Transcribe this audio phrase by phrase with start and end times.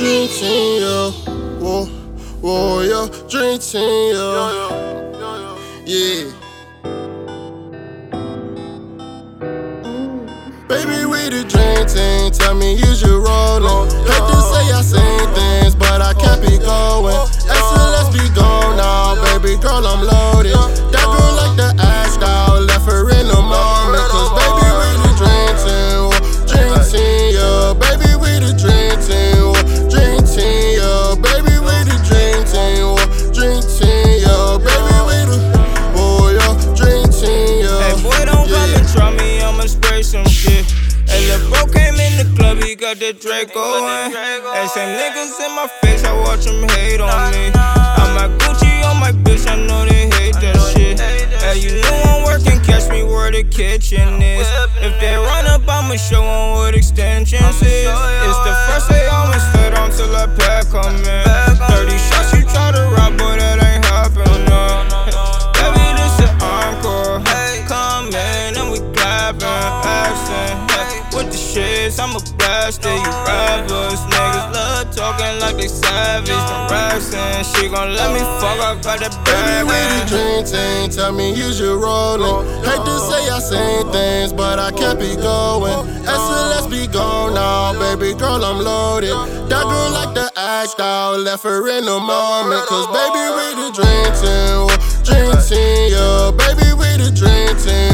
[0.00, 1.10] Dream team, yeah.
[1.60, 1.84] Whoa,
[2.40, 3.06] whoa, yeah.
[3.28, 5.60] Dream team, yeah.
[5.84, 6.32] Yeah.
[10.68, 12.30] Baby, we the dream team.
[12.32, 13.90] Tell me, is you rolling?
[14.08, 15.29] Hate to say I seen
[42.80, 44.10] got the Draco on.
[44.10, 47.79] Hey, same niggas in my face, I watch them hate on me.
[71.54, 74.00] Shits, I'm a blast it, you rappers.
[74.10, 76.28] Niggas love talking like they savage.
[76.30, 79.66] The racks and she gon' let me fuck, I got that Baby, bag.
[79.66, 80.06] we the man.
[80.06, 80.90] dream team.
[80.90, 82.46] Tell me, use your rolling.
[82.62, 85.86] Hate to say I seen things, but I can't be going.
[86.06, 87.72] SLS be gone now.
[87.78, 89.10] Baby girl, I'm loaded.
[89.50, 91.18] That girl like the act out.
[91.20, 92.62] Left her in the moment.
[92.66, 94.70] Cause baby, we the dream team.
[95.02, 96.30] Dream team, yeah.
[96.30, 97.89] Baby, we the dream team.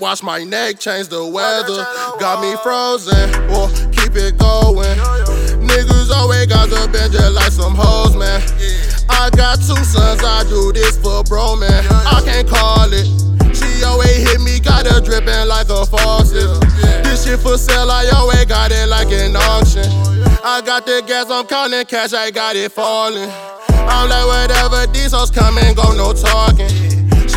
[0.00, 1.84] Watch my neck change the weather.
[2.20, 3.30] Got me frozen.
[3.48, 4.96] Well, keep it going.
[5.64, 8.42] Niggas always got the bench just like some hoes, man.
[9.08, 10.22] I got two sons.
[10.22, 11.84] I do this for bro, man.
[11.88, 13.06] I can't call it.
[13.56, 16.60] She always hit me, got her dripping like a faucet.
[17.02, 19.88] This shit for sale, I always got it like an auction.
[20.44, 23.30] I got the gas, I'm counting cash, I got it falling.
[23.70, 26.68] I'm like, whatever, these hoes come and go, no talking.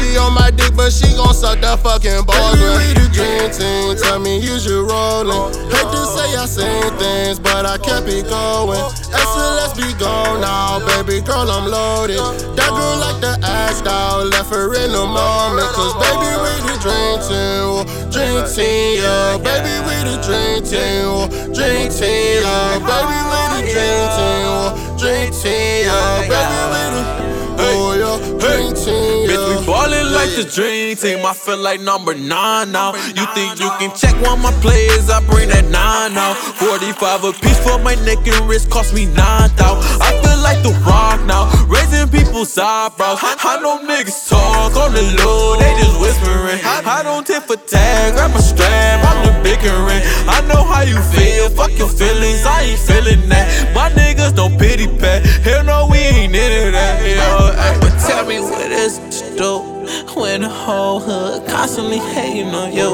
[0.09, 2.57] She on my dick, but she gon' suck the fucking balls.
[2.57, 3.93] Baby, we the dream team.
[3.93, 5.53] Tell me, use your rolling.
[5.69, 8.81] Hate to say I seen things, but I kept it going.
[9.13, 12.17] Let's be gone now, baby girl, I'm loaded.
[12.57, 15.69] That girl like the ass out, left her in the moment.
[15.77, 17.85] Cause baby, we the dream team.
[18.09, 19.37] Dream team, yeah.
[19.37, 21.53] Baby, we the dream team.
[21.53, 22.81] Dream team, yeah.
[22.81, 24.73] Baby, we the dream team.
[24.97, 26.25] Dream team, yeah.
[26.25, 27.01] Baby, we the,
[27.61, 28.17] oh yeah.
[28.41, 29.18] Dream team,
[30.19, 31.25] like the dream team.
[31.25, 32.91] I feel like number nine now.
[33.15, 35.09] You think you can check one of my players?
[35.09, 36.35] I bring that nine out.
[36.59, 39.87] 45 a piece for my neck and wrist cost me nine thousand.
[40.03, 43.19] I feel like the rock now, raising people's eyebrows.
[43.23, 46.59] I know niggas talk on the low, they just whispering.
[46.65, 50.03] I don't tip for tag, grab my strap, I'm the bickering.
[50.27, 53.73] I know how you feel, fuck your feelings, I ain't feeling that.
[53.73, 56.99] My niggas don't pity pat, hell no, we ain't into that.
[57.07, 59.78] Yo, ay, but tell me what is to do when
[60.49, 62.91] the whole hood constantly hating on you.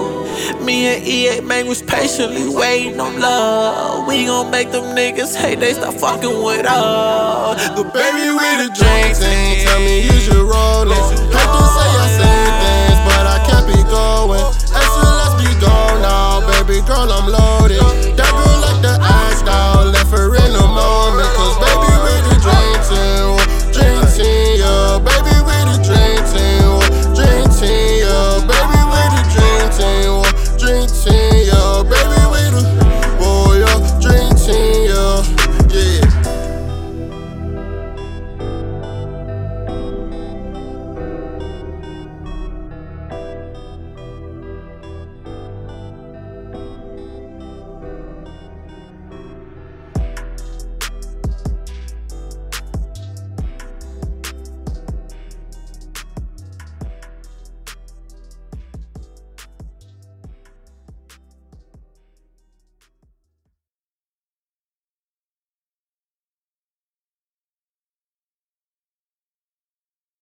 [0.65, 4.05] Me and EA man was patiently waiting on love.
[4.07, 7.69] We gon' make them niggas hate, they stop fucking with us.
[7.69, 9.13] The baby with the dream